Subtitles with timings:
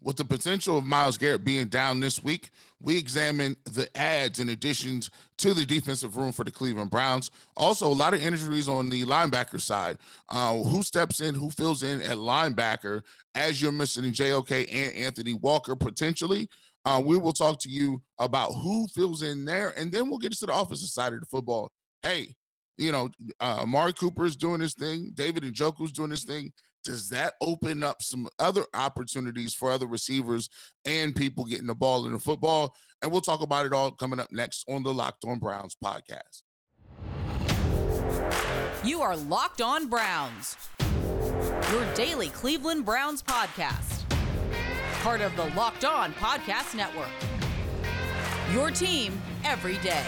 [0.00, 2.50] with the potential of Myles Garrett being down this week,
[2.80, 7.30] we examine the adds and additions to the defensive room for the Cleveland Browns.
[7.56, 9.98] Also, a lot of injuries on the linebacker side.
[10.28, 13.02] Uh, who steps in, who fills in at linebacker
[13.34, 16.48] as you're missing JOK and Anthony Walker potentially.
[16.84, 20.32] Uh, we will talk to you about who fills in there, and then we'll get
[20.32, 21.70] to the offensive side of the football.
[22.02, 22.34] Hey,
[22.76, 23.10] you know,
[23.40, 25.10] uh, Amari Cooper is doing his thing.
[25.14, 26.52] David and Njoku's doing his thing
[26.88, 30.48] does that open up some other opportunities for other receivers
[30.86, 32.74] and people getting the ball in the football?
[33.02, 36.42] And we'll talk about it all coming up next on the Locked On Browns podcast.
[38.82, 40.56] You are Locked On Browns,
[41.70, 44.08] your daily Cleveland Browns podcast,
[45.02, 47.10] part of the Locked On Podcast Network.
[48.50, 50.06] Your team every day.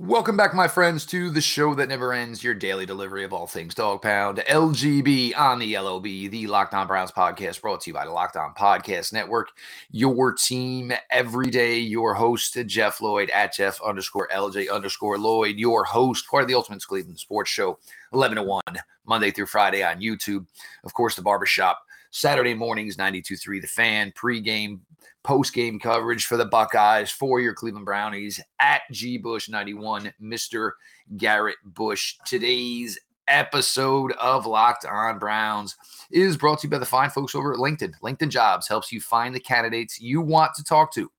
[0.00, 3.46] Welcome back, my friends, to the show that never ends, your daily delivery of all
[3.46, 7.94] things dog pound, LGB on the LOB, the Locked On Browns podcast, brought to you
[7.94, 9.50] by the Locked On Podcast Network.
[9.92, 15.84] Your team every day, your host, Jeff Lloyd at Jeff underscore LJ underscore Lloyd, your
[15.84, 17.78] host, part of the Ultimate Cleveland Sports Show,
[18.12, 18.62] 11 to 1,
[19.06, 20.44] Monday through Friday on YouTube.
[20.82, 21.78] Of course, the barbershop,
[22.14, 24.78] Saturday mornings, 92.3 The Fan, pregame
[25.24, 30.70] post game coverage for the Buckeyes, for your Cleveland Brownies at G Bush 91, Mr.
[31.16, 32.14] Garrett Bush.
[32.24, 35.74] Today's episode of Locked On Browns
[36.12, 37.94] is brought to you by the fine folks over at LinkedIn.
[38.00, 41.10] LinkedIn Jobs helps you find the candidates you want to talk to.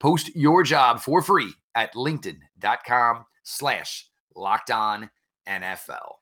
[0.00, 5.10] Post your job for free at linkedin.com slash locked on
[5.46, 6.14] NFL.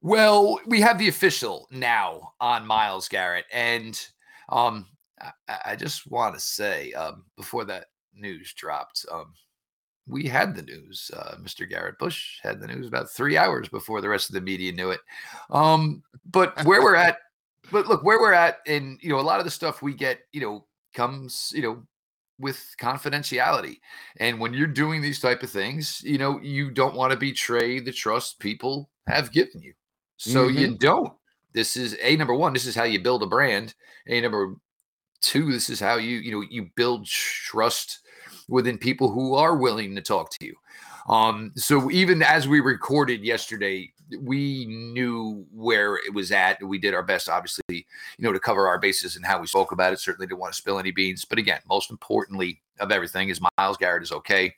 [0.00, 3.46] Well, we have the official now on Myles Garrett.
[3.52, 4.00] And
[4.48, 4.86] um,
[5.20, 5.32] I,
[5.66, 9.34] I just want to say um, before that news dropped, um,
[10.06, 11.10] we had the news.
[11.14, 11.68] Uh, Mr.
[11.68, 14.90] Garrett Bush had the news about three hours before the rest of the media knew
[14.90, 15.00] it.
[15.50, 17.18] Um, but where we're at,
[17.72, 20.20] but look where we're at, and you know a lot of the stuff we get,
[20.32, 21.82] you know, comes, you know,
[22.38, 23.80] with confidentiality.
[24.18, 27.80] And when you're doing these type of things, you know, you don't want to betray
[27.80, 29.74] the trust people have given you.
[30.18, 30.58] So mm-hmm.
[30.58, 31.12] you don't.
[31.54, 32.52] This is a number one.
[32.52, 33.74] This is how you build a brand.
[34.06, 34.54] A number
[35.20, 38.00] two this is how you you know you build trust
[38.48, 40.54] within people who are willing to talk to you
[41.08, 43.90] um so even as we recorded yesterday
[44.20, 47.84] we knew where it was at we did our best obviously you
[48.20, 50.56] know to cover our bases and how we spoke about it certainly didn't want to
[50.58, 54.54] spill any beans but again most importantly of everything is Myles garrett is okay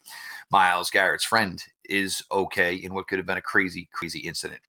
[0.51, 4.61] Myles garrett's friend is okay in what could have been a crazy crazy incident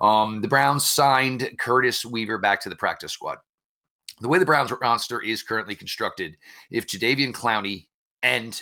[0.00, 3.38] um the browns signed curtis weaver back to the practice squad
[4.20, 6.36] the way the Browns roster is currently constructed,
[6.70, 7.86] if Jadeveon Clowney
[8.22, 8.60] and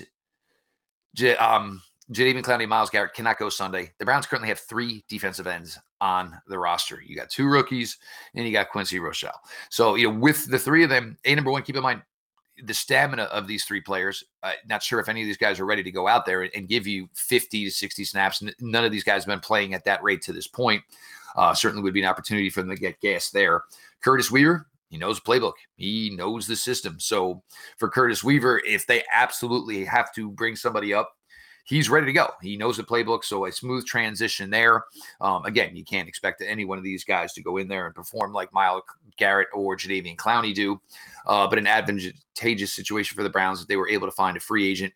[1.15, 1.83] J- um,
[2.13, 5.79] Jadeveon Clowney and Myles Garrett cannot go Sunday, the Browns currently have three defensive ends
[6.01, 7.03] on the roster.
[7.05, 7.99] You got two rookies
[8.35, 9.41] and you got Quincy Rochelle.
[9.69, 12.03] So, you know, with the three of them, A number one, keep in mind
[12.65, 14.25] the stamina of these three players.
[14.43, 16.69] Uh, not sure if any of these guys are ready to go out there and
[16.69, 18.43] give you 50 to 60 snaps.
[18.61, 20.83] None of these guys have been playing at that rate to this point.
[21.37, 23.63] Uh, certainly would be an opportunity for them to get gas there.
[24.03, 25.55] Curtis Weaver, he knows playbook.
[25.77, 26.99] He knows the system.
[26.99, 27.43] So
[27.77, 31.13] for Curtis Weaver, if they absolutely have to bring somebody up,
[31.69, 32.29] he's ready to go.
[32.43, 33.25] He knows the playbook.
[33.25, 34.85] So a smooth transition there.
[35.21, 37.95] Um, again, you can't expect any one of these guys to go in there and
[37.95, 38.83] perform like Myles
[39.17, 40.81] Garrett or Jadeveon Clowney do.
[41.27, 44.41] Uh, but an advantageous situation for the Browns that they were able to find a
[44.41, 44.93] free agent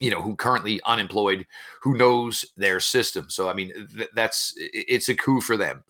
[0.00, 1.46] you know, who currently unemployed,
[1.82, 3.28] who knows their system.
[3.28, 5.84] So, I mean, th- that's it's a coup for them.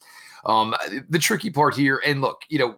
[0.44, 0.74] Um,
[1.08, 2.74] the tricky part here, and look, you know,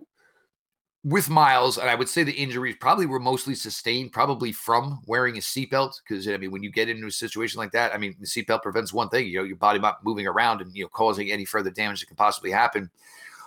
[1.05, 5.37] with Myles, and I would say the injuries probably were mostly sustained, probably from wearing
[5.37, 5.95] a seatbelt.
[6.03, 8.63] Because I mean, when you get into a situation like that, I mean, the seatbelt
[8.63, 11.45] prevents one thing, you know, your body not moving around and you know causing any
[11.45, 12.91] further damage that can possibly happen.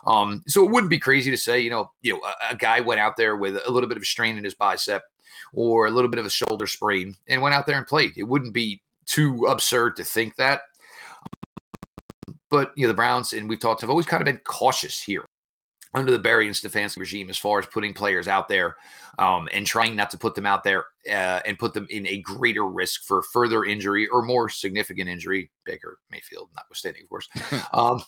[0.05, 2.81] Um, so it wouldn't be crazy to say, you know, you know, a, a guy
[2.81, 5.03] went out there with a little bit of strain in his bicep
[5.53, 8.11] or a little bit of a shoulder sprain and went out there and played.
[8.17, 10.61] It wouldn't be too absurd to think that.
[12.49, 15.25] But you know, the Browns, and we've talked, have always kind of been cautious here
[15.95, 18.75] under the Berry and Stefanski regime as far as putting players out there
[19.17, 22.21] um, and trying not to put them out there uh, and put them in a
[22.21, 27.29] greater risk for further injury or more significant injury, Baker Mayfield notwithstanding, of course.
[27.73, 28.03] um,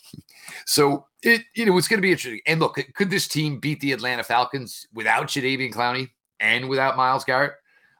[0.66, 2.42] so it you know it's going to be interesting.
[2.45, 6.10] And look, could this team beat the Atlanta Falcons without Jadeveon Clowney
[6.40, 7.54] and without Myles Garrett?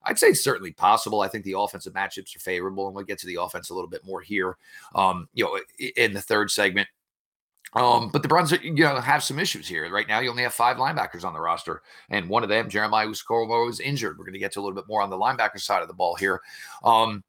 [0.04, 1.22] I'd say it's certainly possible.
[1.22, 3.90] I think the offensive matchups are favorable, and we'll get to the offense a little
[3.90, 4.56] bit more here.
[4.96, 5.60] Um, you know,
[5.98, 6.88] in the third segment.
[7.74, 9.90] Um, but the Browns, you know, have some issues here.
[9.92, 13.08] Right now, you only have five linebackers on the roster, and one of them, Jeremiah
[13.08, 14.18] Owusu-Koramoah, is injured.
[14.18, 15.94] We're going to get to a little bit more on the linebacker side of the
[15.94, 16.42] ball here.
[16.84, 17.24] Um,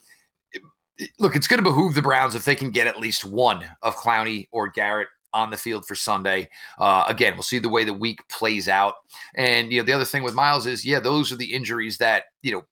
[1.18, 3.96] look, it's going to behoove the Browns if they can get at least one of
[3.96, 6.48] Clowney or Garrett on the field for Sunday.
[6.78, 8.94] Uh, again, we'll see the way the week plays out.
[9.34, 12.24] And you know, the other thing with Myles is, yeah, those are the injuries that
[12.42, 12.64] you know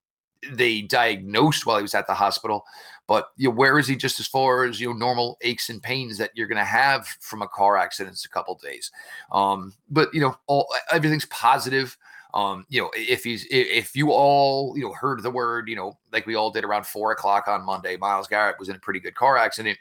[0.53, 2.65] they diagnosed while he was at the hospital.
[3.07, 5.83] But you know, where is he just as far as you know normal aches and
[5.83, 8.91] pains that you're going to have from a car accident in a couple days?
[9.31, 11.97] Um, but you know, all everything's positive.
[12.35, 15.97] Um, you know, if he's if you all you know heard the word, you know,
[16.13, 19.01] like we all did around four o'clock on Monday, Myles Garrett was in a pretty
[19.01, 19.79] good car accident.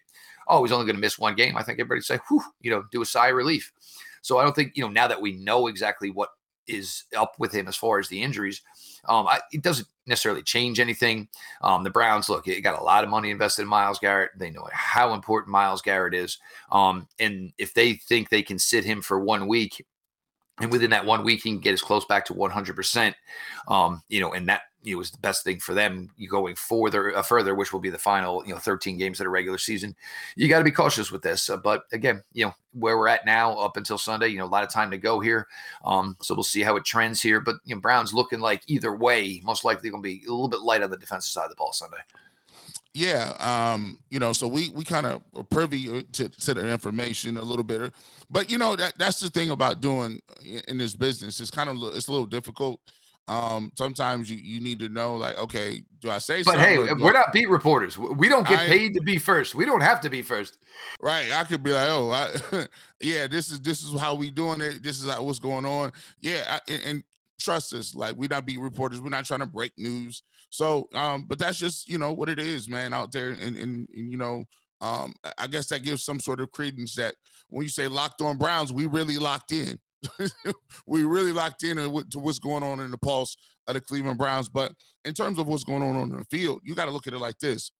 [0.48, 1.58] Oh, he's only going to miss one game.
[1.58, 3.72] I think everybody say, whew, you know, do a sigh of relief.
[4.22, 6.30] So I don't think you know now that we know exactly what
[6.68, 8.62] is up with him as far as the injuries.
[9.08, 11.28] Um, I, it doesn't necessarily change anything.
[11.62, 14.32] Um, the Browns look, it got a lot of money invested in Myles Garrett.
[14.38, 16.38] They know how important Myles Garrett is.
[16.72, 19.86] Um, and if they think they can sit him for one week,
[20.62, 23.14] and within that one week, he can get as close back to 100%.
[23.68, 27.18] Um, you know, and that you know is the best thing for them going further,
[27.18, 29.96] uh, further, which will be the final, you know, 13 games of the regular season.
[30.36, 31.50] You got to be cautious with this.
[31.50, 34.48] Uh, but again, you know, where we're at now up until Sunday, you know, a
[34.48, 35.48] lot of time to go here.
[35.84, 37.42] Um, so we'll see how it trends here.
[37.42, 40.48] But you know, Browns looking like either way, most likely going to be a little
[40.48, 41.98] bit light on the defensive side of the ball Sunday.
[42.94, 47.36] Yeah, um, you know, so we we kind of privy uh, to, to the information
[47.36, 47.94] a little bit,
[48.30, 50.22] but you know that that's the thing about doing
[50.70, 51.42] in this business.
[51.42, 52.80] It's kind of it's a little difficult.
[53.28, 56.44] Um, sometimes you you need to know like, okay, do I say?
[56.44, 56.62] Something?
[56.62, 57.98] But hey, we're not beat reporters.
[57.98, 59.56] We don't get I, paid to be first.
[59.56, 60.60] We don't have to be first.
[61.02, 61.32] Right.
[61.32, 62.68] I could be like, oh, I,
[63.02, 64.84] yeah, this is this is how we doing it.
[64.84, 65.92] This is what's going on.
[66.22, 67.04] Yeah, I, and, and
[67.40, 67.96] trust us.
[67.96, 69.02] Like we're not beat reporters.
[69.02, 70.22] We're not trying to break news.
[70.52, 73.90] So, um, but that's just you know what it is, man, out there, and and,
[73.90, 74.44] and you know,
[74.82, 77.16] um, I guess that gives some sort of credence that
[77.50, 79.80] when you say locked on Browns, we really locked in.
[80.88, 83.36] we really locked in to what's going on in the pulse
[83.68, 84.50] of the Cleveland Browns.
[84.50, 84.72] But
[85.04, 87.20] in terms of what's going on on the field, you got to look at it
[87.20, 87.72] like this: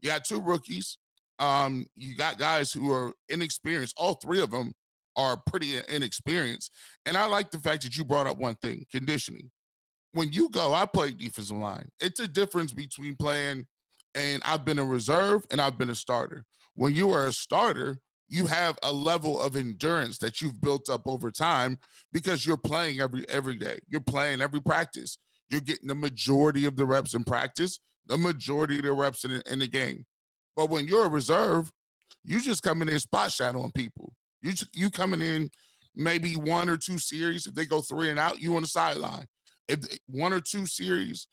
[0.00, 0.98] you got two rookies.
[1.38, 3.94] Um, you got guys who are inexperienced.
[3.96, 4.72] All three of them
[5.16, 6.70] are pretty inexperienced.
[7.04, 9.50] And I like the fact that you brought up one thing: conditioning
[10.12, 11.88] when you go, I play defensive line.
[12.00, 13.66] It's a difference between playing,
[14.14, 16.44] and I've been a reserve and I've been a starter.
[16.74, 17.98] When you are a starter,
[18.32, 21.78] you have a level of endurance that you've built up over time
[22.12, 23.78] because you're playing every every day.
[23.88, 25.18] You're playing every practice.
[25.50, 29.42] You're getting the majority of the reps in practice, the majority of the reps in,
[29.50, 30.06] in the game.
[30.56, 31.70] But when you're a reserve,
[32.24, 34.14] you just coming in and spot shadowing people.
[34.40, 35.50] You you coming in
[35.94, 37.46] maybe one or two series.
[37.46, 39.26] If they go three and out, you on the sideline
[39.68, 41.26] if one or two series,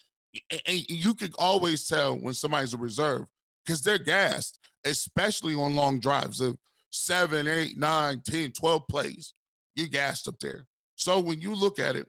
[0.65, 3.25] and you can always tell when somebody's a reserve
[3.65, 6.57] because they're gassed, especially on long drives of
[6.91, 9.33] seven, eight, nine, 10, 12 plays.
[9.75, 10.65] You're gassed up there.
[10.95, 12.07] So when you look at it,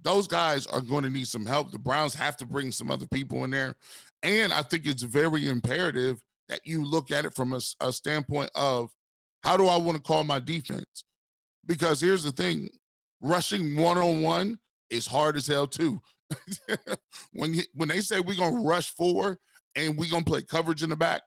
[0.00, 1.70] those guys are going to need some help.
[1.70, 3.74] The Browns have to bring some other people in there.
[4.22, 8.50] And I think it's very imperative that you look at it from a, a standpoint
[8.54, 8.90] of
[9.42, 11.04] how do I want to call my defense?
[11.66, 12.68] Because here's the thing
[13.20, 14.58] rushing one on one
[14.90, 16.00] is hard as hell too.
[17.32, 19.38] when you, when they say we're gonna rush forward
[19.76, 21.22] and we're gonna play coverage in the back,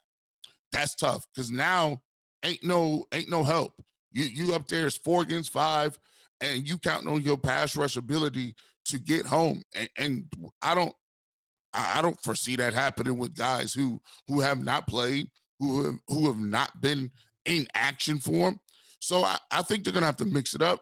[0.72, 2.01] that's tough because now
[2.43, 3.73] ain't no ain't no help.
[4.11, 5.97] You you up there is four against five,
[6.39, 8.55] and you counting on your pass rush ability
[8.85, 9.63] to get home.
[9.75, 10.25] And, and
[10.61, 10.95] I don't
[11.73, 15.29] I don't foresee that happening with guys who who have not played,
[15.59, 17.12] who have, who have not been
[17.45, 18.53] in action for.
[19.00, 20.81] So I, I think they're gonna have to mix it up.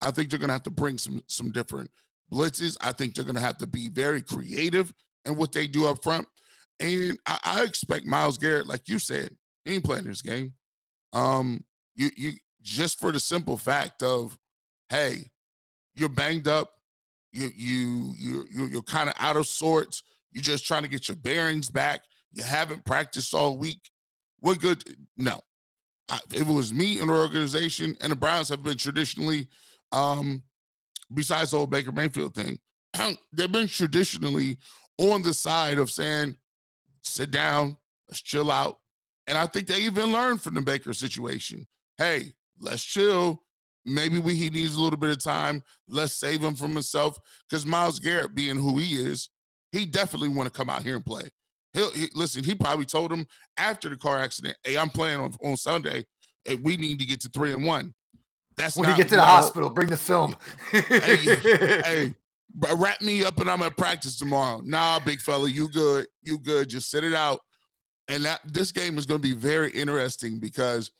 [0.00, 1.90] I think they're gonna have to bring some some different
[2.32, 2.76] blitzes.
[2.80, 4.92] I think they're to have to be very creative
[5.24, 6.26] in what they do up front.
[6.80, 9.30] And I, I expect Myles Garrett, like you said,
[9.64, 10.54] he ain't playing this game.
[11.18, 12.32] Um, you you
[12.62, 14.38] just for the simple fact of,
[14.88, 15.30] hey,
[15.94, 16.70] you're banged up,
[17.32, 20.02] you you you you're, you're kind of out of sorts.
[20.32, 22.02] You're just trying to get your bearings back.
[22.32, 23.90] You haven't practiced all week.
[24.40, 24.84] What good?
[25.16, 25.40] No.
[26.10, 29.48] I, if it was me and the organization, and the Browns have been traditionally
[29.92, 30.42] um,
[31.12, 32.58] besides the whole Baker Mayfield thing,
[33.32, 34.58] they've been traditionally
[34.98, 36.36] on the side of saying,
[37.02, 37.76] sit down,
[38.08, 38.78] let's chill out.
[39.28, 41.66] And I think they even learned from the Baker situation.
[41.98, 43.42] Hey, let's chill.
[43.84, 45.62] Maybe we, he needs a little bit of time.
[45.86, 47.18] Let's save him from himself.
[47.48, 49.28] Because Myles Garrett, being who he is,
[49.70, 51.28] he definitely want to come out here and play.
[51.74, 52.42] He'll he, listen.
[52.42, 53.26] He probably told him
[53.58, 56.06] after the car accident, "Hey, I'm playing on, on Sunday.
[56.46, 57.94] and we need to get to three and one."
[58.56, 59.70] That's when you get to the hospital.
[59.70, 60.34] Bring the film.
[60.70, 61.16] hey,
[61.84, 62.14] hey,
[62.74, 64.60] wrap me up and I'm at practice tomorrow.
[64.64, 66.06] Nah, big fella, you good?
[66.22, 66.68] You good?
[66.68, 67.40] Just sit it out.
[68.08, 70.90] And that this game is going to be very interesting because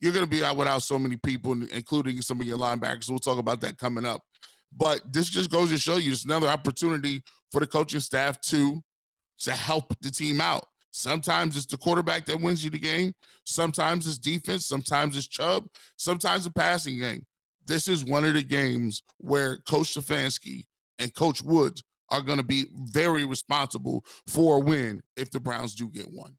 [0.00, 3.08] you're going to be out without so many people, including some of your linebackers.
[3.08, 4.22] We'll talk about that coming up.
[4.76, 8.82] But this just goes to show you it's another opportunity for the coaching staff to
[9.40, 10.66] to help the team out.
[10.92, 13.14] Sometimes it's the quarterback that wins you the game.
[13.44, 14.66] Sometimes it's defense.
[14.66, 15.66] Sometimes it's Chubb.
[15.96, 17.24] Sometimes a passing game.
[17.66, 20.64] This is one of the games where Coach Stefanski
[20.98, 25.74] and Coach Woods are going to be very responsible for a win if the Browns
[25.74, 26.36] do get one.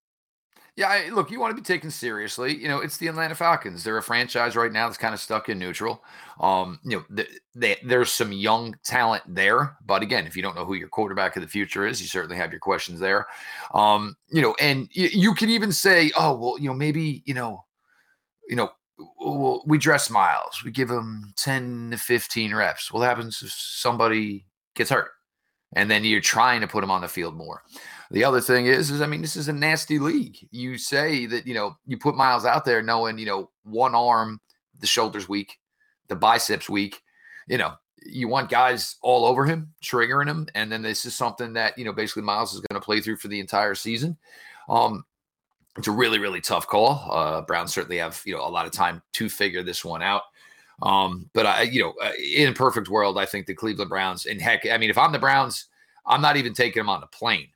[0.76, 2.58] Yeah, I, look, you want to be taken seriously.
[2.58, 3.84] You know, it's the Atlanta Falcons.
[3.84, 6.04] They're a franchise right now that's kind of stuck in neutral.
[6.40, 10.66] Um, you know, they, there's some young talent there, but again, if you don't know
[10.66, 13.28] who your quarterback of the future is, you certainly have your questions there.
[13.76, 17.36] Um, you know, and you, you can even say, oh, well, you know, maybe you
[17.36, 17.66] know,
[18.50, 18.72] you know,
[19.20, 22.92] well, we dress Myles, we give him ten to fifteen reps.
[22.92, 25.12] What happens if somebody gets hurt,
[25.76, 27.62] and then you're trying to put him on the field more?
[28.14, 30.38] The other thing is, is I mean, this is a nasty league.
[30.52, 34.40] You say that you know you put Myles out there, knowing you know one arm,
[34.80, 35.58] the shoulders weak,
[36.10, 37.02] the biceps weak.
[37.48, 37.74] You know,
[38.06, 41.86] you want guys all over him, triggering him, and then this is something that you
[41.86, 44.16] know basically Myles is going to play through for the entire season.
[44.70, 45.06] Um,
[45.76, 47.10] it's a really really tough call.
[47.12, 50.22] Uh, Browns certainly have you know a lot of time to figure this one out.
[50.84, 54.28] Um, but I, you know, uh, in a perfect world, I think the Cleveland Browns,
[54.28, 55.66] and heck, I mean, if I'm the Browns,
[56.06, 57.48] I'm not even taking them on the plane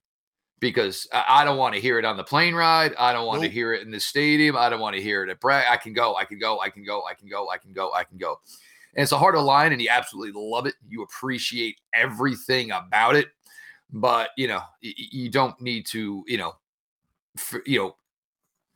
[0.60, 2.94] because I don't want to hear it on the plane ride.
[2.98, 3.50] I don't want nope.
[3.50, 4.58] to hear it in the stadium.
[4.58, 5.66] I don't want to hear it at Bragg.
[5.70, 7.92] I can go, I can go, I can go, I can go, I can go,
[7.94, 8.40] I can go.
[8.96, 10.74] And it's a harder line, and you absolutely love it.
[10.88, 13.28] You appreciate everything about it,
[13.92, 16.54] but you know you don't need to, you know,
[17.36, 17.96] for, you know,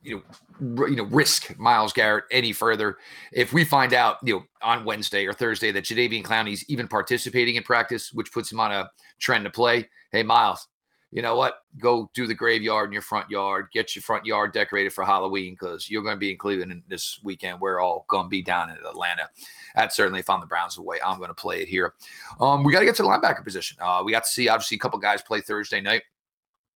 [0.02, 2.98] you know, you know, risk Myles Garrett any further.
[3.32, 7.56] If we find out, you know, on Wednesday or Thursday that Jadeveon Clowney's even participating
[7.56, 10.68] in practice, which puts him on a trend to play, hey Myles,
[11.12, 11.64] you know what?
[11.78, 13.68] Go do the graveyard in your front yard.
[13.70, 17.20] Get your front yard decorated for Halloween because you're going to be in Cleveland this
[17.22, 17.60] weekend.
[17.60, 19.28] We're all going to be down in Atlanta.
[19.76, 21.92] That's certainly if I'm the Browns the way I'm going to play it here.
[22.40, 23.76] Um, we got to get to the linebacker position.
[23.78, 26.02] Uh, we got to see obviously a couple guys play Thursday night.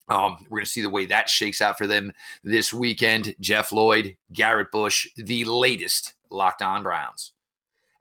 [0.09, 2.13] Um, we're going to see the way that shakes out for them
[2.45, 3.35] this weekend.
[3.41, 7.33] Jeff Lloyd, Garrett Bush, the latest Locked On Browns.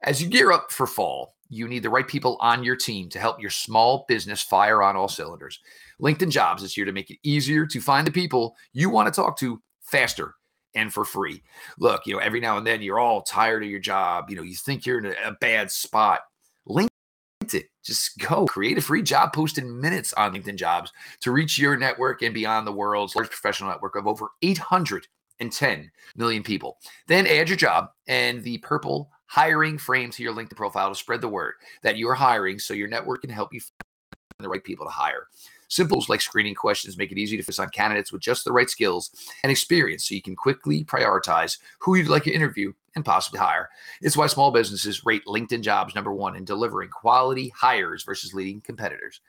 [0.01, 3.19] As you gear up for fall, you need the right people on your team to
[3.19, 5.59] help your small business fire on all cylinders.
[6.01, 9.21] LinkedIn Jobs is here to make it easier to find the people you want to
[9.21, 10.35] talk to faster
[10.75, 11.41] and for free.
[11.79, 14.29] Look, you know, every now and then you're all tired of your job.
[14.29, 16.21] You know, you think you're in a, a bad spot.
[16.67, 16.89] LinkedIn.
[17.83, 21.77] Just go create a free job post in minutes on LinkedIn Jobs to reach your
[21.77, 26.77] network and beyond the world's largest professional network of over 810 million people.
[27.07, 31.19] Then add your job and the purple hiring frame to your LinkedIn profile to spread
[31.19, 33.73] the word that you're hiring so your network can help you find
[34.39, 35.27] the right people to hire.
[35.67, 38.69] Simples like screening questions make it easy to focus on candidates with just the right
[38.69, 39.11] skills
[39.43, 43.67] and experience so you can quickly prioritize who you'd like to interview and possibly hire.
[44.01, 48.61] It's why small businesses rate LinkedIn jobs number one in delivering quality hires versus leading
[48.61, 49.19] competitors.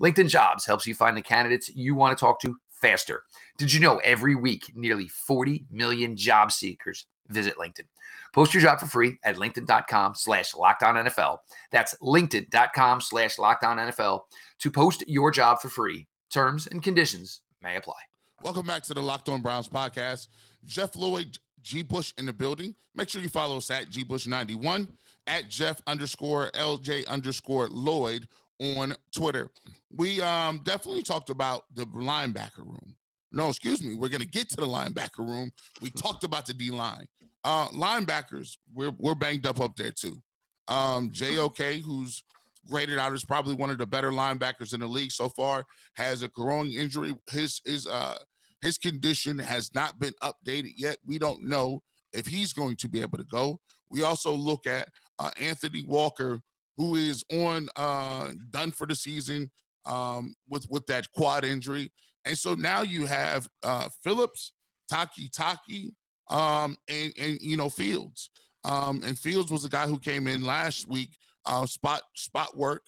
[0.00, 3.24] LinkedIn jobs helps you find the candidates you want to talk to faster.
[3.58, 7.86] Did you know every week nearly 40 million job seekers visit LinkedIn?
[8.32, 11.38] Post your job for free at LinkedIn.com slash locked on NFL.
[11.72, 14.20] That's LinkedIn.com slash locked on NFL
[14.60, 16.06] to post your job for free.
[16.30, 17.94] Terms and conditions may apply.
[18.42, 20.28] Welcome back to the Locked On Browns podcast.
[20.66, 22.74] Jeff Lloyd, G Bush in the building.
[22.94, 24.88] Make sure you follow us at G Bush 91
[25.26, 28.28] at Jeff underscore LJ underscore Lloyd
[28.60, 29.50] on Twitter.
[29.94, 32.94] We um definitely talked about the linebacker room.
[33.32, 33.94] No, excuse me.
[33.94, 35.50] We're gonna get to the linebacker room.
[35.80, 37.06] We talked about the D line.
[37.44, 40.20] Uh linebackers, we're we're banged up up there too.
[40.68, 42.22] Um JOK, who's
[42.68, 45.64] graded out as probably one of the better linebackers in the league so far,
[45.94, 47.14] has a growing injury.
[47.30, 48.18] His his uh
[48.62, 50.98] his condition has not been updated yet.
[51.04, 53.60] We don't know if he's going to be able to go.
[53.90, 56.40] We also look at uh, Anthony Walker,
[56.76, 59.50] who is on uh, done for the season
[59.84, 61.92] um, with with that quad injury,
[62.26, 64.52] and so now you have uh, Phillips,
[64.92, 65.92] Takitaki,
[66.28, 68.30] um, and and you know Fields.
[68.64, 71.10] Um, and Fields was a guy who came in last week
[71.46, 72.82] uh, spot spot work,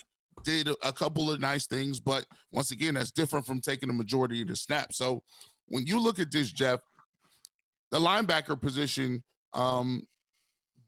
[0.45, 4.43] did a, couple of nice things, but once again, that's different from taking the majority
[4.43, 4.93] of the snap.
[4.93, 5.23] So
[5.67, 6.81] when you look at this, Jeff,
[7.91, 9.23] the linebacker position,
[9.55, 10.03] um,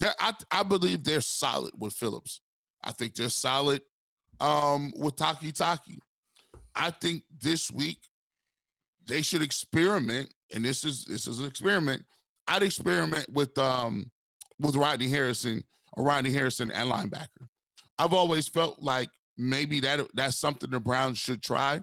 [0.02, 2.40] I, I believe they're solid with Phillips.
[2.82, 3.82] I think they're solid
[4.40, 5.98] um, with Takitaki.
[6.74, 7.98] I think this week
[9.10, 12.04] they should experiment, and this is this is an experiment.
[12.46, 14.10] I'd experiment with um
[14.58, 15.64] with Rodney Harrison
[15.94, 17.48] or Rodney Harrison and linebacker.
[17.98, 21.80] I've always felt like maybe that that's something the Browns should try.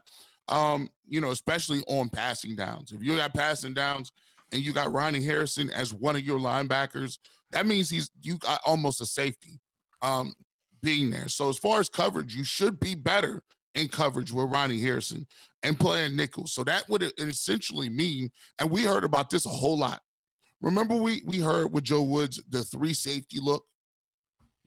[0.48, 2.94] Um, you know, especially on passing downs.
[2.94, 4.12] If you got passing downs
[4.54, 7.18] and you got Ronnie Harrison as one of your linebackers,
[7.52, 9.60] that means he's you got almost a safety
[10.02, 10.34] um
[10.82, 11.28] being there.
[11.28, 13.44] So as far as coverage, you should be better
[13.78, 15.26] in coverage with Ronnie Harrison.
[15.64, 16.46] and playing nickel.
[16.46, 18.30] So that would essentially mean,
[18.60, 20.02] and we heard about this a whole lot.
[20.62, 23.66] Remember, we we heard with Joe Woods the three safety look.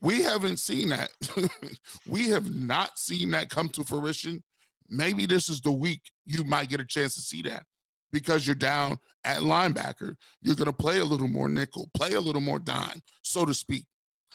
[0.00, 1.10] We haven't seen that.
[2.06, 4.42] we have not seen that come to fruition.
[4.88, 7.64] Maybe this is the week you might get a chance to see that
[8.12, 10.16] because you're down at linebacker.
[10.42, 13.54] You're going to play a little more nickel, play a little more dime, so to
[13.54, 13.84] speak.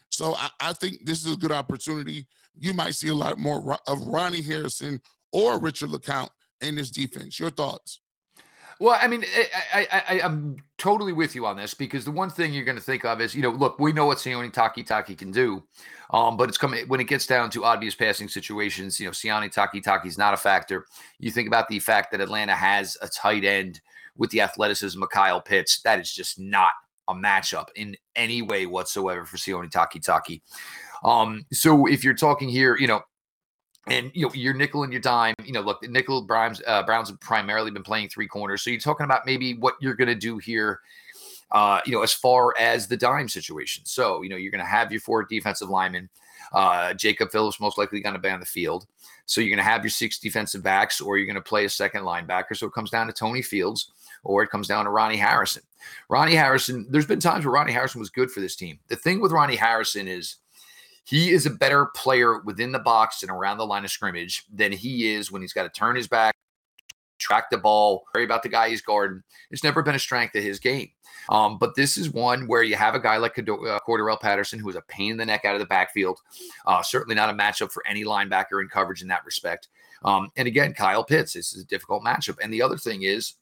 [0.09, 2.27] So I, I, think this is a good opportunity.
[2.57, 6.29] You might see a lot more of Ronnie Harrison or Richard LeCounte
[6.61, 7.39] in this defense.
[7.39, 7.99] Your thoughts?
[8.79, 9.23] Well, I mean,
[9.73, 12.77] I, I, I, am totally with you on this because the one thing you're going
[12.77, 15.63] to think of is, you know, look, we know what Sione Takitaki can do,
[16.11, 18.99] um, but it's coming when it gets down to obvious passing situations.
[18.99, 20.85] You know, Sione Takitaki is not a factor.
[21.19, 23.79] You think about the fact that Atlanta has a tight end
[24.17, 25.81] with the athleticism of Kyle Pitts.
[25.83, 26.73] That is just not
[27.07, 30.41] a matchup in any way whatsoever for Sione Takitaki.
[31.05, 33.01] Um, so if you're talking here, you know,
[33.87, 35.35] and you know your nickel and your dime.
[35.43, 38.79] You know, look, nickel Browns uh, Browns have primarily been playing three corners, so you're
[38.79, 40.79] talking about maybe what you're going to do here.
[41.51, 43.85] Uh, you know, as far as the dime situation.
[43.85, 46.09] So, you know, you're going to have your four defensive linemen.
[46.51, 48.87] Uh, Jacob Phillips most likely going to be on the field.
[49.27, 51.69] So you're going to have your six defensive backs, or you're going to play a
[51.69, 52.57] second linebacker.
[52.57, 53.91] So it comes down to Tony Fields,
[54.23, 55.61] or it comes down to Ronnie Harrison.
[56.09, 58.79] Ronnie Harrison, there's been times where Ronnie Harrison was good for this team.
[58.87, 60.37] The thing with Ronnie Harrison is
[61.05, 64.71] he is a better player within the box and around the line of scrimmage than
[64.71, 66.35] he is when he's got to turn his back,
[67.19, 69.21] track the ball, worry about the guy he's guarding.
[69.51, 70.89] It's never been a strength of his game.
[71.29, 73.43] Um, but this is one where you have a guy like uh,
[73.87, 76.19] Cordarrelle Patterson who is a pain in the neck out of the backfield.
[76.65, 79.67] Uh, certainly not a matchup for any linebacker in coverage in that respect.
[80.03, 82.37] Um, and again, Kyle Pitts, this is a difficult matchup.
[82.41, 83.35] And the other thing is,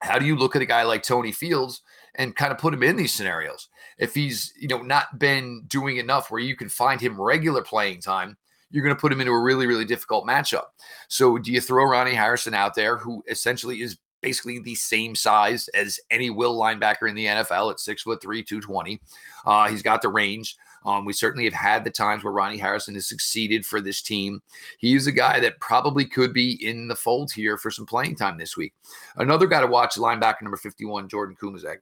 [0.00, 1.82] how do you look at a guy like Tony Fields
[2.16, 3.68] and kind of put him in these scenarios?
[3.98, 8.00] If he's, you know, not been doing enough where you can find him regular playing
[8.00, 8.36] time,
[8.70, 10.64] you're going to put him into a really, really difficult matchup.
[11.08, 15.68] So do you throw Ronnie Harrison out there, who essentially is basically the same size
[15.68, 19.00] as any will linebacker in the NFL at six foot three, 220.
[19.44, 20.56] Uh, he's got the range.
[20.84, 24.40] Um, we certainly have had the times where Ronnie Harrison has succeeded for this team.
[24.78, 28.38] He's a guy that probably could be in the fold here for some playing time
[28.38, 28.72] this week.
[29.16, 31.78] Another guy to watch, linebacker number 51, Jordan Kunaszyk.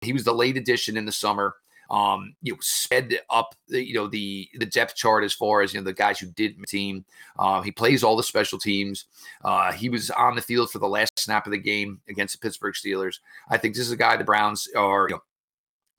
[0.00, 1.56] He was the late addition in the summer.
[1.90, 5.74] Um, you know, sped up the, you know the the depth chart as far as
[5.74, 7.04] you know the guys who did team.
[7.36, 9.06] Uh, he plays all the special teams.
[9.44, 12.46] Uh, he was on the field for the last snap of the game against the
[12.46, 13.16] Pittsburgh Steelers.
[13.48, 15.22] I think this is a guy the Browns are you know,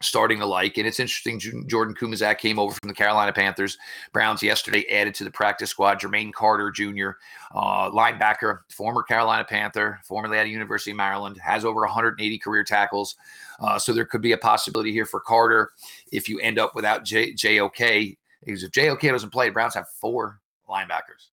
[0.02, 0.78] starting to like.
[0.78, 3.78] And it's interesting, Jordan Kunaszyk came over from the Carolina Panthers.
[4.14, 7.12] Browns yesterday added to the practice squad Jermaine Carter Jr.,
[7.54, 13.16] uh, linebacker, former Carolina Panther, formerly at University of Maryland, has over 180 career tackles.
[13.60, 15.72] Uh, so there could be a possibility here for Carter
[16.12, 18.18] if you end up without J- JOK.
[18.44, 21.30] Because if JOK doesn't play, Browns have four linebackers.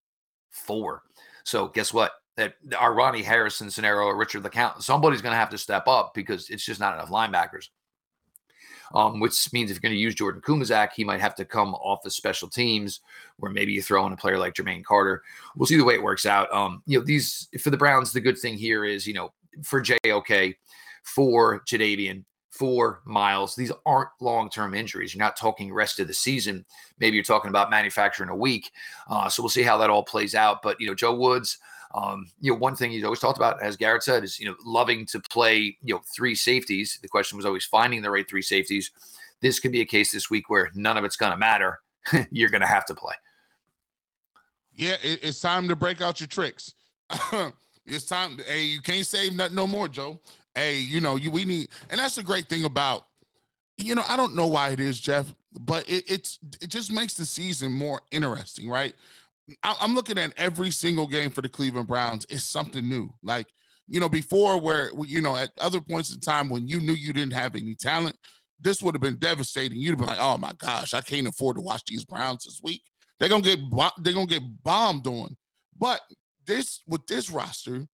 [0.50, 1.02] Four.
[1.44, 2.12] So guess what?
[2.37, 6.12] That our Ronnie Harrison scenario or Richard LeCounte, somebody's going to have to step up
[6.14, 7.68] because it's just not enough linebackers
[8.94, 11.74] um, which means if you're going to use Jordan Kunaszyk, he might have to come
[11.74, 13.01] off the special teams,
[13.37, 15.22] where maybe you throw in a player like Jermaine Carter.
[15.57, 16.53] We'll see the way it works out.
[16.53, 19.83] Um, you know, these for the Browns, the good thing here is, you know, for
[19.83, 20.55] JOK,
[21.03, 25.14] for Jadeveon, for Myles, these aren't long-term injuries.
[25.14, 26.64] You're not talking rest of the season.
[26.98, 28.72] Maybe you're talking about manufacturing a week.
[29.09, 30.62] Uh, so we'll see how that all plays out.
[30.62, 31.59] But you know, Joe Woods.
[31.94, 34.55] Um, you know, one thing he's always talked about, as Garrett said, is you know
[34.64, 36.98] loving to play you know three safeties.
[37.01, 38.90] The question was always finding the right three safeties.
[39.40, 41.81] This could be a case this week where none of it's going to matter.
[42.31, 43.14] You're going to have to play.
[44.74, 46.74] Yeah, it, it's time to break out your tricks.
[47.87, 48.38] it's time.
[48.46, 50.20] Hey, you can't save nothing no more, Joe.
[50.55, 53.07] Hey, you know you we need, and that's the great thing about.
[53.77, 57.14] You know, I don't know why it is, Jeff, but it, it's it just makes
[57.14, 58.94] the season more interesting, right?
[59.63, 63.13] I'm looking at every single game for the Cleveland Browns is something new.
[63.23, 63.47] Like,
[63.87, 67.13] you know, before where, you know, at other points in time when you knew you
[67.13, 68.17] didn't have any talent,
[68.61, 69.79] this would have been devastating.
[69.79, 72.83] You'd been like, oh my gosh, I can't afford to watch these Browns this week.
[73.19, 73.59] They're gonna get
[73.99, 75.37] they're gonna get bombed on.
[75.77, 76.01] But
[76.47, 77.87] this with this roster,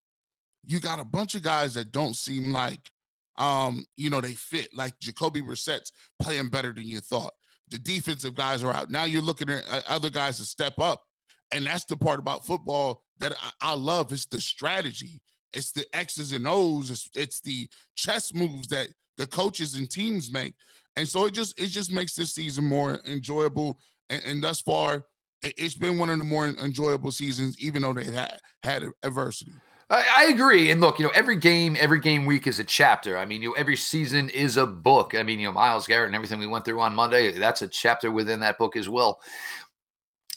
[0.67, 2.81] you got a bunch of guys that don't seem like
[3.37, 4.69] um, you know, they fit.
[4.75, 7.33] Like Jacoby Brissett's playing better than you thought.
[7.71, 8.91] The defensive guys are out.
[8.91, 11.03] Now you're looking at uh, other guys to step up
[11.55, 14.13] and that's the part about football that I, I love.
[14.13, 15.21] It's the strategy.
[15.53, 16.91] It's the X's and O's.
[16.91, 20.55] It's, it's the chess moves that the coaches and teams make.
[20.97, 23.79] And so it just it just makes this season more enjoyable.
[24.11, 25.07] And, and thus far,
[25.43, 29.53] it, has been one of the more enjoyable seasons, even though they had had adversity.
[29.91, 30.71] I, I, agree.
[30.71, 33.19] And look, you know, every game, every game week is a chapter.
[33.19, 35.15] I mean, you know, every season is a book.
[35.15, 37.69] I mean, you know, Myles Garrett and everything we went through on Monday, that's a
[37.69, 39.21] chapter within that book as well.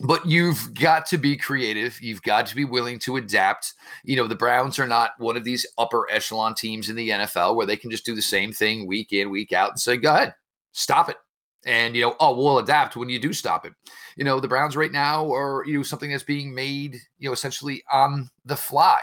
[0.02, 2.00] But you've got to be creative.
[2.02, 3.74] You've got to be willing to adapt.
[4.04, 7.56] You know, the Browns are not one of these upper echelon teams in the NFL
[7.56, 10.14] where they can just do the same thing week in, week out and say, go
[10.14, 10.36] ahead,
[10.72, 11.18] stop it.
[11.66, 13.74] And, you know, oh, we'll adapt when you do stop it.
[14.16, 17.34] You know, the Browns right now are, you know, something that's being made, you know,
[17.34, 19.02] essentially on the fly.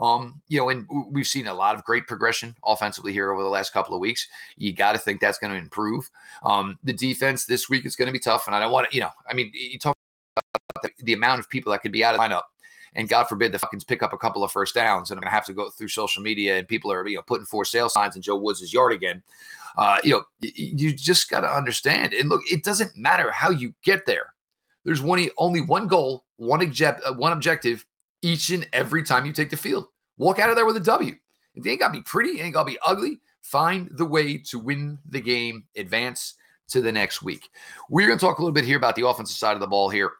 [0.00, 3.48] Um, you know, and we've seen a lot of great progression offensively here over the
[3.48, 4.28] last couple of weeks.
[4.56, 6.08] You got to think that's going to improve.
[6.44, 8.46] Um, the defense this week is going to be tough.
[8.46, 9.97] And I don't want to, you know, I mean, you talk
[10.82, 12.42] the, the amount of people that could be out of lineup
[12.94, 15.34] and God forbid the Falcons pick up a couple of first downs, and I'm gonna
[15.34, 18.16] have to go through social media and people are you know putting for sale signs
[18.16, 19.22] in Joe Woods' yard again.
[19.76, 22.12] Uh, you know, you just got to understand.
[22.12, 24.34] And look, it doesn't matter how you get there.
[24.84, 27.84] There's one only one goal, one object, uh, one objective
[28.22, 29.86] each and every time you take the field.
[30.16, 31.14] Walk out of there with a W.
[31.54, 33.20] It ain't got to be pretty, it ain't got to be ugly.
[33.42, 36.34] Find the way to win the game, advance
[36.70, 37.48] to the next week.
[37.88, 40.12] We're to talk a little bit here about the offensive side of the ball here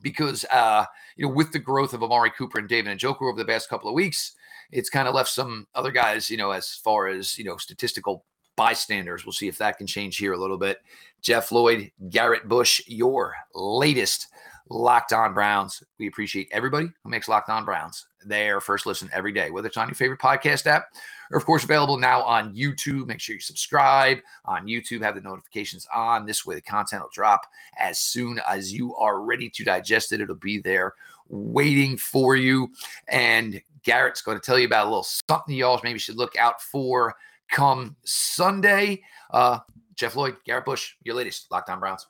[0.00, 0.84] because uh,
[1.16, 3.88] you know with the growth of Amari Cooper and David Njoku over the past couple
[3.88, 4.34] of weeks,
[4.70, 8.24] it's kind of left some other guys, you know, as far as you know statistical
[8.56, 9.24] bystanders.
[9.24, 10.78] We'll see if that can change here a little bit.
[11.22, 14.26] Jeff Lloyd, Garrett Bush, your latest
[14.68, 15.82] Locked On Browns.
[15.98, 19.76] We appreciate everybody who makes Locked On Browns their first listen every day, whether it's
[19.76, 20.86] on your favorite podcast app
[21.30, 23.06] or, of course, available now on YouTube.
[23.06, 26.26] Make sure you subscribe on YouTube, have the notifications on.
[26.26, 27.42] This way, the content will drop
[27.78, 30.20] as soon as you are ready to digest it.
[30.20, 30.94] It'll be there
[31.28, 32.70] waiting for you.
[33.08, 36.60] And Garrett's going to tell you about a little something y'all maybe should look out
[36.60, 37.14] for
[37.50, 39.02] come Sunday.
[39.30, 39.58] Uh,
[39.94, 42.06] Jeff Lloyd, Garrett Bush, your latest Locked On Browns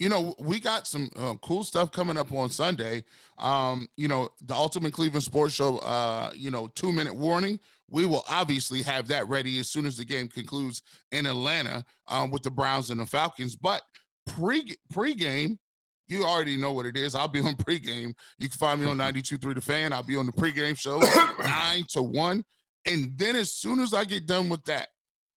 [0.00, 3.04] you know, we got some uh, cool stuff coming up on Sunday.
[3.40, 7.58] Um, you know, the Ultimate Cleveland Sports Show, uh, you know, two minute warning.
[7.88, 12.30] We will obviously have that ready as soon as the game concludes in Atlanta um,
[12.30, 13.56] with the Browns and the Falcons.
[13.56, 13.82] But
[14.26, 15.58] pre pregame,
[16.06, 17.14] you already know what it is.
[17.14, 18.14] I'll be on pregame.
[18.38, 19.92] You can find me on 92.3 The Fan.
[19.92, 20.98] I'll be on the pregame show,
[21.42, 22.44] 9 to 1.
[22.86, 24.88] And then as soon as I get done with that,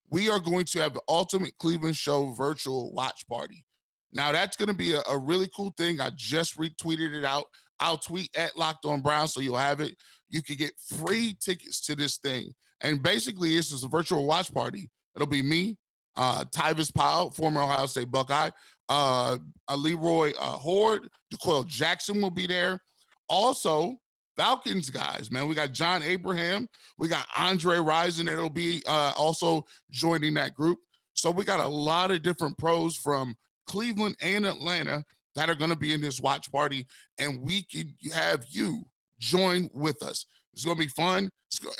[0.10, 3.66] we are going to have the Ultimate Cleveland Show virtual watch party.
[4.14, 6.00] Now that's going to be a, a, really cool thing.
[6.00, 7.46] I just retweeted it out.
[7.84, 9.96] I'll tweet at Locked On Brown so you'll have it.
[10.30, 14.52] You can get free tickets to this thing, and basically this is a virtual watch
[14.54, 14.90] party.
[15.16, 15.78] It'll be me,
[16.16, 18.50] uh, Tyvis Powell, former Ohio State Buckeye,
[18.88, 19.38] uh,
[19.76, 22.80] Leroy uh, Hoard, D'Qwell Jackson will be there.
[23.28, 23.98] Also,
[24.38, 25.48] Falcons guys, man.
[25.48, 26.68] We got John Abraham,
[26.98, 30.80] we got Andre Rison that'll be uh, also joining that group.
[31.14, 33.36] So we got a lot of different pros from
[33.68, 35.04] Cleveland and Atlanta
[35.36, 38.86] that are going to be in this watch party, and we can have you
[39.20, 40.26] join with us.
[40.54, 41.30] It's going to be fun.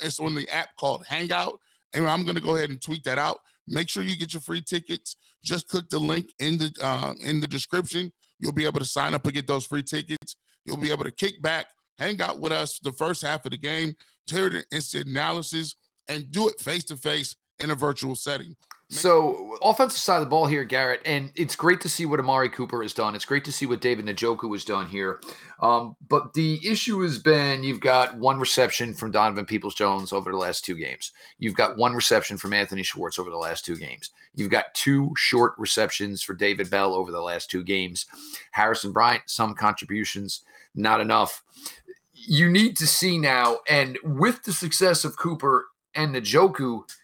[0.02, 1.58] It's on the app called Hangout,
[1.94, 3.38] and I'm going to go ahead and tweet that out.
[3.66, 5.16] Make sure you get your free tickets.
[5.42, 8.12] Just click the link in the uh, in the description.
[8.38, 10.36] You'll be able to sign up and get those free tickets.
[10.64, 11.66] You'll be able to kick back,
[11.98, 13.94] hang out with us the first half of the game,
[14.26, 15.76] hear the instant analysis,
[16.08, 18.56] and do it face to face in a virtual setting.
[18.94, 22.48] So, offensive side of the ball here, Garrett, and it's great to see what Amari
[22.48, 23.16] Cooper has done.
[23.16, 25.20] It's great to see what David Njoku has done here.
[25.58, 30.30] Um, but the issue has been you've got one reception from Donovan Peoples Jones over
[30.30, 31.10] the last two games.
[31.40, 34.10] You've got one reception from Anthony Schwartz over the last two games.
[34.36, 38.06] You've got two short receptions for David Bell over the last two games.
[38.52, 40.42] Harrison Bryant, some contributions,
[40.76, 41.42] not enough.
[42.12, 46.84] You need to see now, and with the success of Cooper and Njoku–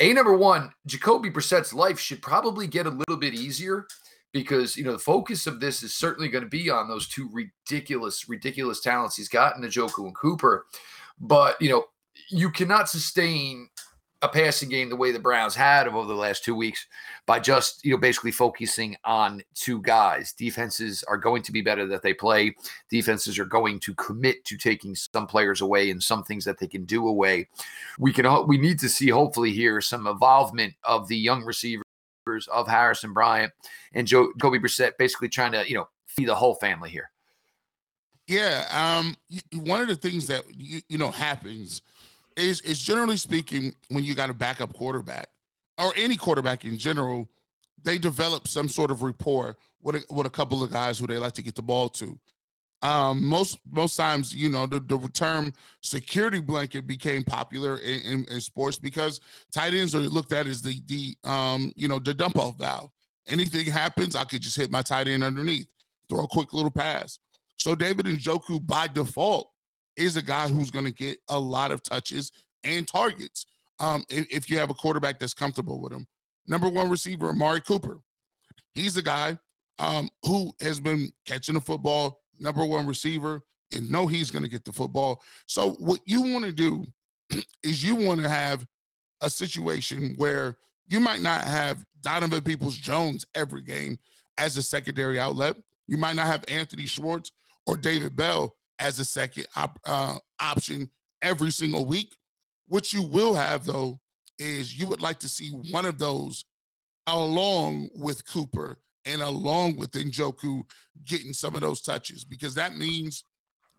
[0.00, 3.86] a number one, Jacoby Brissett's life should probably get a little bit easier
[4.32, 7.28] because you know the focus of this is certainly going to be on those two
[7.32, 10.66] ridiculous, ridiculous talents he's got in Njoku and Cooper.
[11.20, 11.84] But you know,
[12.28, 13.68] you cannot sustain
[14.24, 16.86] a passing game the way the Browns had over the last two weeks
[17.26, 20.32] by just, you know, basically focusing on two guys.
[20.32, 22.54] Defenses are going to be better that they play.
[22.90, 26.66] Defenses are going to commit to taking some players away and some things that they
[26.66, 27.48] can do away.
[27.98, 31.84] We can we need to see hopefully here some involvement of the young receivers
[32.50, 33.52] of Harrison Bryant
[33.92, 37.10] and Jacoby Brissett basically trying to, you know, feed the whole family here.
[38.26, 39.16] Yeah, um
[39.52, 41.82] one of the things that you, you know happens
[42.36, 45.28] is is generally speaking when you got a backup quarterback
[45.78, 47.28] or any quarterback in general,
[47.82, 51.18] they develop some sort of rapport with a, with a couple of guys who they
[51.18, 52.18] like to get the ball to.
[52.82, 58.24] Um, most most times, you know, the, the term security blanket became popular in, in,
[58.26, 59.20] in, sports because
[59.52, 62.90] tight ends are looked at as the the um, you know the dump off valve.
[63.26, 65.66] Anything happens, I could just hit my tight end underneath,
[66.10, 67.18] throw a quick little pass.
[67.56, 69.50] So David Njoku by default
[69.96, 72.32] is a guy who's going to get a lot of touches
[72.64, 73.46] and targets
[73.80, 76.06] um, if, if, you have a quarterback that's comfortable with him.
[76.46, 78.00] Number one receiver, Amari Cooper.
[78.74, 79.38] He's the guy
[79.78, 83.42] um, who has been catching the football, number one receiver,
[83.74, 85.22] and know he's going to get the football.
[85.46, 86.86] So what you want to do
[87.62, 88.66] is you want to have
[89.20, 90.56] a situation where
[90.88, 93.98] you might not have Donovan Peoples Jones every game
[94.38, 95.56] as a secondary outlet.
[95.86, 97.32] You might not have Anthony Schwartz
[97.66, 100.90] or David Bell as a second op- uh, option
[101.22, 102.14] every single week.
[102.68, 104.00] What you will have, though,
[104.38, 106.44] is you would like to see one of those
[107.06, 110.62] along with Cooper and along with Njoku
[111.04, 113.24] getting some of those touches because that means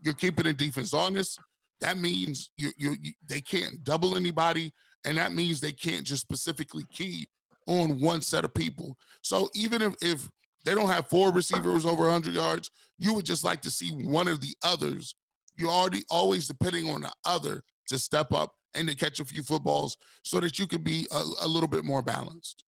[0.02, 1.40] you're keeping the defense honest.
[1.82, 4.72] That means you, you, you they can't double anybody,
[5.04, 7.28] and that means they can't just specifically key
[7.68, 8.98] on one set of people.
[9.22, 10.30] So even if, if
[10.64, 14.28] they don't have four receivers over 100 yards, you would just like to see one
[14.28, 15.16] of the others.
[15.58, 19.44] You're already always depending on the other to step up and to catch a few
[19.44, 22.64] footballs so that you can be a, a little bit more balanced.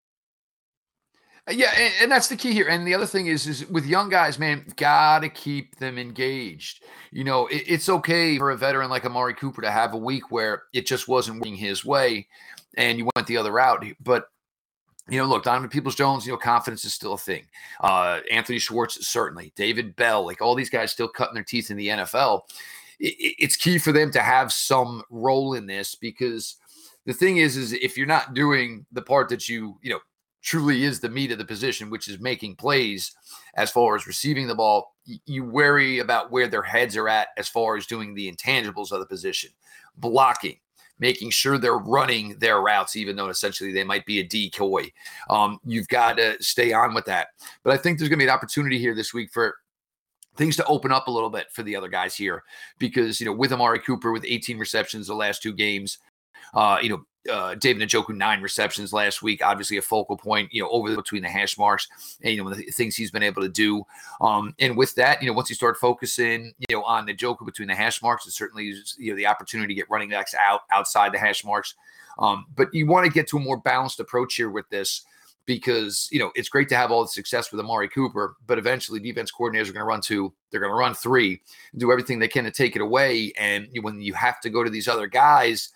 [1.48, 2.68] Uh, yeah, and, and, that's the key here.
[2.68, 6.84] And the other thing is, is with young guys, man, gotta keep them engaged.
[7.12, 10.30] You know, it, it's okay for a veteran like Amari Cooper to have a week
[10.30, 12.28] where it just wasn't working his way,
[12.76, 13.86] and you went the other route.
[14.02, 14.28] But
[15.10, 17.46] you know, look, Donovan Peoples Jones, you know, confidence is still a thing.
[17.82, 19.54] Uh, Anthony Schwartz, certainly.
[19.56, 22.42] David Bell, like all these guys still cutting their teeth in the NFL.
[23.00, 26.58] It, it's key for them to have some role in this because
[27.06, 30.00] the thing is, is if you're not doing the part that you, you know,
[30.42, 33.16] truly is the meat of the position, which is making plays
[33.56, 37.48] as far as receiving the ball, you worry about where their heads are at as
[37.48, 39.50] far as doing the intangibles of the position,
[39.98, 40.58] blocking,
[41.00, 44.92] making sure they're running their routes, even though essentially they might be a decoy.
[45.30, 47.28] Um, you've got to stay on with that.
[47.64, 49.56] But I think there's going to be an opportunity here this week for
[50.36, 52.44] things to open up a little bit for the other guys here
[52.80, 55.98] because, you know, with Amari Cooper with 18 receptions the last two games,
[56.54, 60.62] uh, you know, uh, David Njoku nine receptions last week, obviously a focal point, you
[60.62, 61.88] know, over between the hash marks,
[62.22, 63.84] and you know the things he's been able to do.
[64.22, 67.46] Um, and with that, you know, once you start focusing, you know, on the Njoku
[67.46, 70.34] between the hash marks, it certainly is you know the opportunity to get running backs
[70.40, 71.76] out outside the hash marks.
[72.20, 75.04] Um, but you want to get to a more balanced approach here with this
[75.46, 79.00] because you know it's great to have all the success with Amari Cooper, but eventually
[79.00, 81.42] defense coordinators are going to run two, they're going to run three,
[81.78, 83.32] do everything they can to take it away.
[83.38, 85.70] And when you have to go to these other guys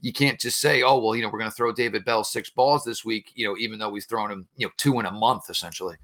[0.00, 2.50] you can't just say, oh, well, you know, we're going to throw David Bell six
[2.50, 5.10] balls this week, you know, even though we've thrown him, you know, two in a
[5.10, 5.96] month essentially.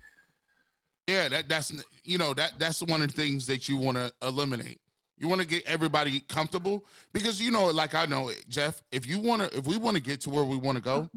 [1.08, 1.72] Yeah, that that's
[2.04, 4.80] you know that that's one of the things that you want to eliminate.
[5.18, 9.18] You want to get everybody comfortable because you know, like I know, Jeff, if you
[9.18, 11.10] want to, if we want to get to where we want to go,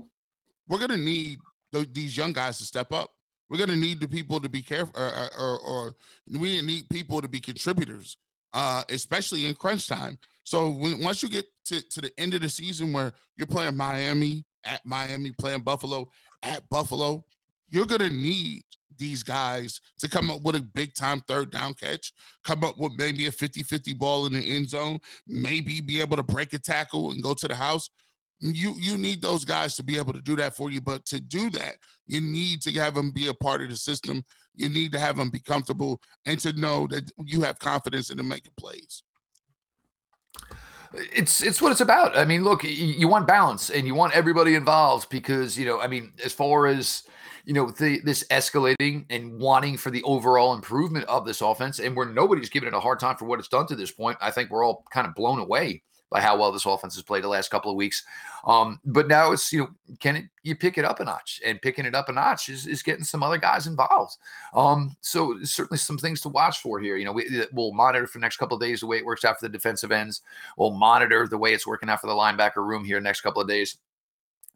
[0.67, 1.39] we're gonna need
[1.71, 3.11] these young guys to step up.
[3.49, 5.95] We're gonna need the people to be careful, or, or, or
[6.31, 8.17] we need people to be contributors,
[8.53, 10.17] uh, especially in crunch time.
[10.45, 13.75] So when, once you get to, to the end of the season where you're playing
[13.75, 16.07] Miami at Miami, playing Buffalo
[16.43, 17.25] at Buffalo,
[17.69, 18.63] you're gonna need
[18.97, 22.93] these guys to come up with a big time third down catch, come up with
[22.95, 27.11] maybe a 50-50 ball in the end zone, maybe be able to break a tackle
[27.11, 27.89] and go to the house.
[28.39, 30.79] You you need those guys to be able to do that for you.
[30.79, 34.23] But to do that, you need to have them be a part of the system.
[34.53, 38.17] You need to have them be comfortable and to know that you have confidence in
[38.17, 39.03] them making plays.
[40.93, 42.17] It's it's what it's about.
[42.17, 45.87] I mean, look, you want balance and you want everybody involved because you know, I
[45.87, 47.03] mean, as far as
[47.45, 51.95] you know, the, this escalating and wanting for the overall improvement of this offense, and
[51.95, 54.31] where nobody's giving it a hard time for what it's done to this point, I
[54.31, 57.27] think we're all kind of blown away by how well this offense has played the
[57.27, 58.03] last couple of weeks.
[58.45, 61.41] Um, but now it's you know, can it you pick it up a notch?
[61.45, 64.17] And picking it up a notch is, is getting some other guys involved.
[64.53, 66.97] Um, so certainly some things to watch for here.
[66.97, 69.25] You know, we, will monitor for the next couple of days the way it works
[69.25, 70.21] out for the defensive ends.
[70.57, 73.47] We'll monitor the way it's working out for the linebacker room here next couple of
[73.47, 73.77] days.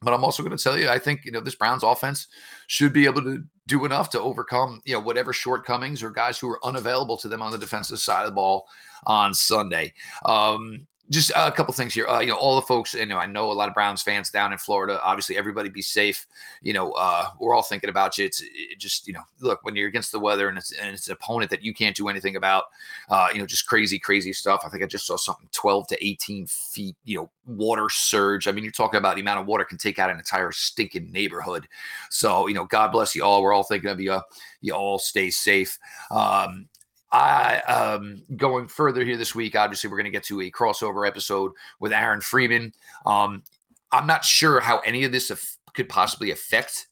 [0.02, 2.28] But I'm also going to tell you, I think you know this Browns offense
[2.68, 6.50] should be able to do enough to overcome you know whatever shortcomings or guys who
[6.50, 8.68] are unavailable to them on the defensive side of the ball
[9.06, 9.94] on Sunday.
[10.26, 12.08] Um, just a couple things here.
[12.08, 14.30] Uh, you know, all the folks, you know, I know a lot of Browns fans
[14.30, 15.02] down in Florida.
[15.04, 16.28] Obviously, everybody be safe.
[16.62, 18.26] You know, uh, we're all thinking about you.
[18.26, 21.08] It's it just, you know, look when you're against the weather and it's and it's
[21.08, 22.66] an opponent that you can't do anything about.
[23.10, 24.62] Uh, you know, just crazy, crazy stuff.
[24.64, 26.96] I think I just saw something 12 to 18 feet.
[27.06, 28.48] You know, water surge.
[28.48, 31.12] I mean, you're talking about the amount of water can take out an entire stinking
[31.12, 31.68] neighborhood.
[32.12, 33.42] So, you know, God bless you all.
[33.42, 34.20] We're all thinking of you.
[34.62, 35.78] You all stay safe.
[36.12, 36.69] Um,
[37.12, 39.56] I um going further here this week.
[39.56, 42.74] Obviously, we're going to get to a crossover episode with Aaron Freeman.
[43.06, 43.44] Um,
[43.92, 46.88] I'm not sure how any of this af- could possibly affect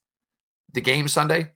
[0.73, 1.51] the game Sunday,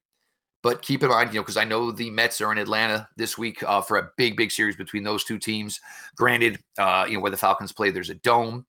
[0.62, 3.38] but keep in mind, you know, because I know the Mets are in Atlanta this
[3.38, 5.80] week uh, for a big, big series between those two teams.
[6.16, 8.66] Granted, uh, you know where the Falcons play, there's a dome,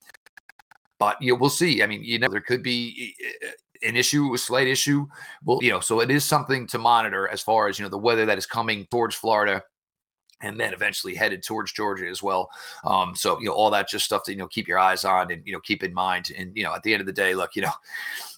[0.98, 1.82] but you know we'll see.
[1.82, 3.14] I mean, you know, there could be
[3.82, 5.06] an issue, a slight issue.
[5.44, 7.98] Well, you know, so it is something to monitor as far as you know the
[7.98, 9.62] weather that is coming towards Florida
[10.42, 12.50] and then eventually headed towards Georgia as well.
[12.84, 15.30] Um, so you know all that just stuff to you know keep your eyes on
[15.30, 16.30] and you know keep in mind.
[16.36, 17.72] And you know at the end of the day, look, you know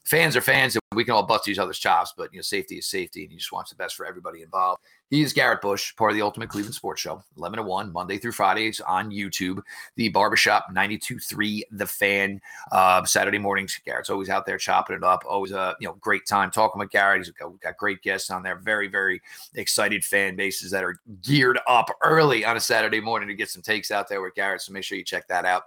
[0.05, 2.77] fans are fans and we can all bust each other's chops, but you know safety
[2.77, 4.83] is safety, and you just want the best for everybody involved.
[5.11, 8.19] He is Garrett Bush, part of the Ultimate Cleveland Sports Show, 11 to 1, Monday
[8.19, 9.61] through Fridays on YouTube.
[9.97, 12.41] The Barbershop 92.3, The Fan.
[12.73, 15.23] Uh, Saturday mornings, Garrett's always out there chopping it up.
[15.29, 17.27] Always a you know great time talking with Garrett.
[17.27, 18.57] He's got, got great guests on there.
[18.57, 19.21] Very, very
[19.55, 23.63] excited fan bases that are geared up early on a Saturday morning to get some
[23.63, 24.63] takes out there with Garrett.
[24.63, 25.65] So make sure you check that out.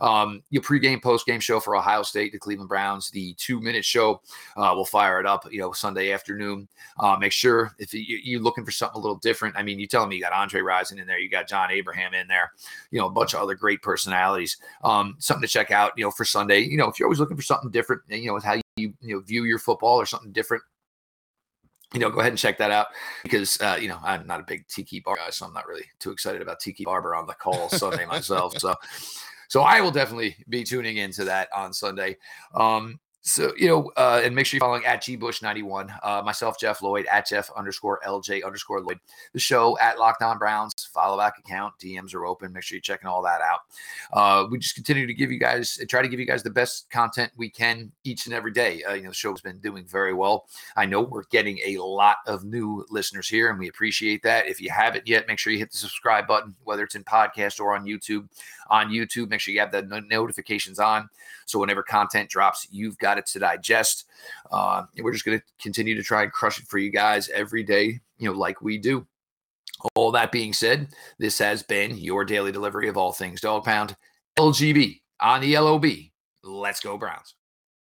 [0.00, 4.20] Um, your pregame, postgame show for Ohio State, the Cleveland Browns, the two minute show.
[4.56, 6.66] Uh, we'll fire it up, you know, Sunday afternoon.
[6.98, 9.54] Uh, make sure if you, you're looking for something a little different.
[9.56, 12.14] I mean, you telling me you got Andre Rison in there, you got John Abraham
[12.14, 12.52] in there,
[12.90, 14.56] you know, a bunch of other great personalities.
[14.82, 16.60] Um, something to check out, you know, for Sunday.
[16.60, 19.14] You know, if you're always looking for something different, you know, with how you you
[19.14, 20.62] know view your football or something different.
[21.94, 22.88] You know, go ahead and check that out
[23.22, 25.84] because uh, you know I'm not a big Tiki Bar guy, so I'm not really
[25.98, 28.58] too excited about Tiki Barber on the call Sunday myself.
[28.58, 28.74] So,
[29.48, 32.16] so I will definitely be tuning into that on Sunday.
[32.54, 36.80] Um, so, you know, uh, and make sure you're following at gbush91, uh, myself, Jeff
[36.80, 39.00] Lloyd, at Jeff underscore LJ underscore Lloyd,
[39.32, 42.52] the show at Locked On Browns, follow back account, DMs are open.
[42.52, 43.60] Make sure you're checking all that out.
[44.12, 46.88] Uh, we just continue to give you guys, try to give you guys the best
[46.90, 48.84] content we can each and every day.
[48.84, 50.46] Uh, you know, the show's been doing very well.
[50.76, 54.46] I know we're getting a lot of new listeners here, and we appreciate that.
[54.46, 57.58] If you haven't yet, make sure you hit the subscribe button, whether it's in podcast
[57.58, 58.28] or on YouTube.
[58.70, 61.08] On YouTube, make sure you have the notifications on.
[61.46, 64.06] So whenever content drops, you've got it to digest.
[64.50, 67.28] Uh, and we're just going to continue to try and crush it for you guys
[67.28, 69.06] every day, you know, like we do.
[69.94, 73.96] All that being said, this has been your daily delivery of all things dog pound.
[74.38, 75.86] LGB on the LOB.
[76.42, 77.35] Let's go, Browns.